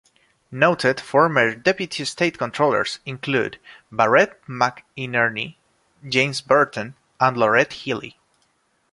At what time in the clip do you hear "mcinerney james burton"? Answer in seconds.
4.47-6.95